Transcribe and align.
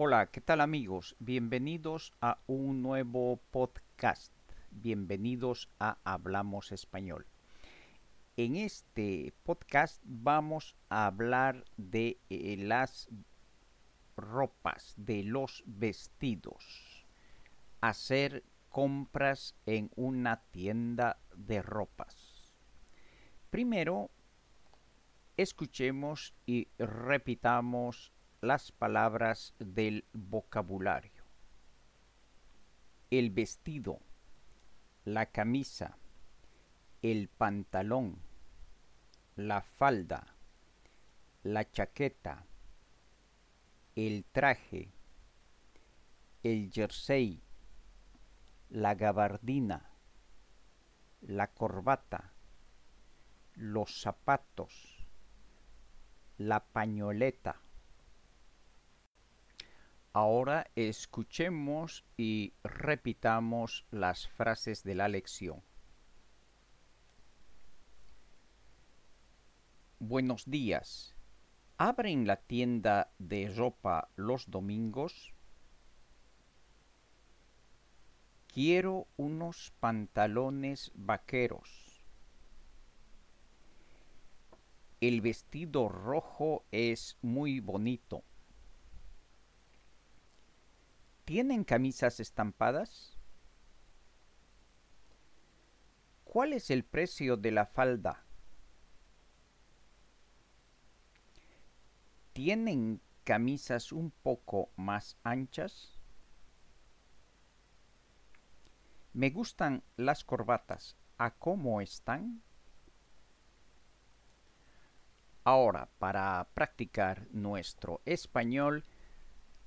Hola, 0.00 0.30
¿qué 0.30 0.40
tal 0.40 0.60
amigos? 0.60 1.16
Bienvenidos 1.18 2.12
a 2.20 2.38
un 2.46 2.82
nuevo 2.82 3.40
podcast. 3.50 4.32
Bienvenidos 4.70 5.68
a 5.80 5.98
Hablamos 6.04 6.70
Español. 6.70 7.26
En 8.36 8.54
este 8.54 9.34
podcast 9.42 10.00
vamos 10.04 10.76
a 10.88 11.06
hablar 11.06 11.64
de 11.76 12.20
eh, 12.30 12.54
las 12.58 13.08
ropas, 14.16 14.94
de 14.96 15.24
los 15.24 15.64
vestidos. 15.66 17.04
Hacer 17.80 18.44
compras 18.68 19.56
en 19.66 19.90
una 19.96 20.42
tienda 20.52 21.18
de 21.34 21.60
ropas. 21.60 22.54
Primero, 23.50 24.10
escuchemos 25.36 26.34
y 26.46 26.68
repitamos 26.78 28.12
las 28.40 28.70
palabras 28.70 29.54
del 29.58 30.04
vocabulario. 30.12 31.24
El 33.10 33.30
vestido, 33.30 34.00
la 35.04 35.26
camisa, 35.26 35.96
el 37.02 37.28
pantalón, 37.28 38.18
la 39.34 39.62
falda, 39.62 40.36
la 41.42 41.68
chaqueta, 41.68 42.44
el 43.96 44.24
traje, 44.30 44.92
el 46.44 46.70
jersey, 46.70 47.42
la 48.70 48.94
gabardina, 48.94 49.90
la 51.22 51.48
corbata, 51.48 52.32
los 53.54 54.00
zapatos, 54.00 55.04
la 56.36 56.64
pañoleta. 56.64 57.60
Ahora 60.12 60.70
escuchemos 60.74 62.04
y 62.16 62.54
repitamos 62.64 63.84
las 63.90 64.26
frases 64.28 64.82
de 64.82 64.94
la 64.94 65.08
lección. 65.08 65.62
Buenos 70.00 70.50
días. 70.50 71.14
¿Abren 71.76 72.26
la 72.26 72.36
tienda 72.36 73.10
de 73.18 73.52
ropa 73.54 74.08
los 74.16 74.50
domingos? 74.50 75.34
Quiero 78.52 79.06
unos 79.16 79.72
pantalones 79.78 80.90
vaqueros. 80.94 82.02
El 85.00 85.20
vestido 85.20 85.88
rojo 85.88 86.64
es 86.72 87.18
muy 87.22 87.60
bonito. 87.60 88.24
¿Tienen 91.28 91.62
camisas 91.62 92.20
estampadas? 92.20 93.18
¿Cuál 96.24 96.54
es 96.54 96.70
el 96.70 96.86
precio 96.86 97.36
de 97.36 97.50
la 97.50 97.66
falda? 97.66 98.24
¿Tienen 102.32 103.02
camisas 103.24 103.92
un 103.92 104.10
poco 104.10 104.70
más 104.76 105.18
anchas? 105.22 106.00
Me 109.12 109.28
gustan 109.28 109.82
las 109.98 110.24
corbatas. 110.24 110.96
¿A 111.18 111.32
cómo 111.32 111.82
están? 111.82 112.42
Ahora, 115.44 115.90
para 115.98 116.48
practicar 116.54 117.26
nuestro 117.32 118.00
español, 118.06 118.82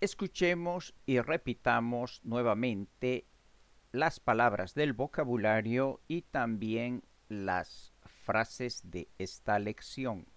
Escuchemos 0.00 0.94
y 1.06 1.20
repitamos 1.20 2.20
nuevamente 2.22 3.26
las 3.90 4.20
palabras 4.20 4.74
del 4.74 4.92
vocabulario 4.92 6.00
y 6.06 6.22
también 6.22 7.02
las 7.28 7.92
frases 8.24 8.92
de 8.92 9.08
esta 9.18 9.58
lección. 9.58 10.28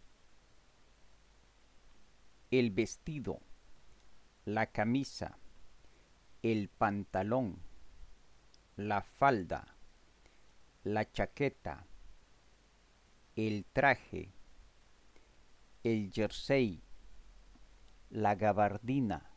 El 2.49 2.71
vestido, 2.71 3.39
la 4.45 4.65
camisa, 4.65 5.37
el 6.41 6.67
pantalón, 6.67 7.61
la 8.77 9.03
falda, 9.03 9.75
la 10.83 11.11
chaqueta, 11.11 11.85
el 13.35 13.65
traje, 13.71 14.33
el 15.83 16.11
jersey, 16.11 16.81
la 18.09 18.33
gabardina, 18.33 19.30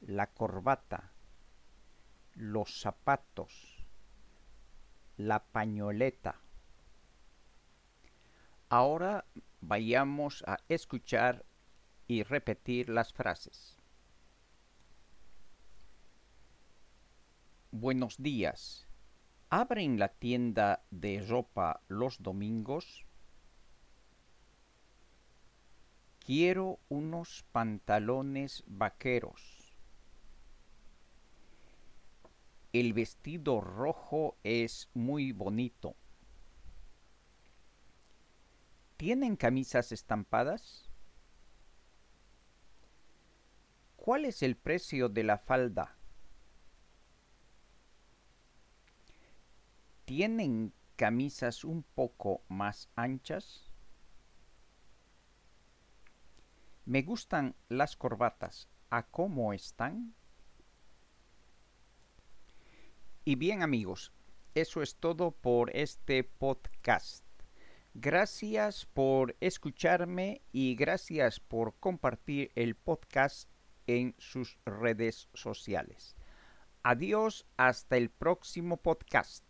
la 0.00 0.26
corbata, 0.28 1.12
los 2.34 2.80
zapatos, 2.80 3.86
la 5.16 5.44
pañoleta. 5.44 6.40
Ahora 8.68 9.26
vayamos 9.60 10.42
a 10.46 10.58
escuchar 10.68 11.44
y 12.06 12.22
repetir 12.22 12.88
las 12.88 13.12
frases. 13.12 13.76
Buenos 17.72 18.16
días. 18.16 18.88
¿Abren 19.48 19.98
la 19.98 20.08
tienda 20.08 20.82
de 20.90 21.20
ropa 21.20 21.82
los 21.88 22.22
domingos? 22.22 23.04
Quiero 26.20 26.78
unos 26.88 27.44
pantalones 27.52 28.62
vaqueros. 28.66 29.59
El 32.72 32.92
vestido 32.92 33.60
rojo 33.60 34.36
es 34.44 34.90
muy 34.94 35.32
bonito. 35.32 35.96
¿Tienen 38.96 39.34
camisas 39.34 39.90
estampadas? 39.90 40.88
¿Cuál 43.96 44.24
es 44.24 44.42
el 44.42 44.56
precio 44.56 45.08
de 45.08 45.24
la 45.24 45.38
falda? 45.38 45.96
¿Tienen 50.04 50.72
camisas 50.96 51.64
un 51.64 51.82
poco 51.82 52.42
más 52.48 52.88
anchas? 52.94 53.70
Me 56.84 57.02
gustan 57.02 57.56
las 57.68 57.96
corbatas. 57.96 58.68
¿A 58.90 59.06
cómo 59.06 59.52
están? 59.52 60.14
Y 63.30 63.36
bien 63.36 63.62
amigos, 63.62 64.12
eso 64.56 64.82
es 64.82 64.96
todo 64.96 65.30
por 65.30 65.70
este 65.76 66.24
podcast. 66.24 67.24
Gracias 67.94 68.86
por 68.86 69.36
escucharme 69.38 70.42
y 70.50 70.74
gracias 70.74 71.38
por 71.38 71.76
compartir 71.78 72.50
el 72.56 72.74
podcast 72.74 73.48
en 73.86 74.16
sus 74.18 74.58
redes 74.66 75.28
sociales. 75.32 76.16
Adiós, 76.82 77.46
hasta 77.56 77.96
el 77.96 78.10
próximo 78.10 78.78
podcast. 78.78 79.49